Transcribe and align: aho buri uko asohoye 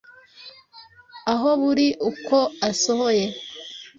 aho 1.33 1.49
buri 1.61 1.87
uko 2.09 2.37
asohoye 2.69 3.25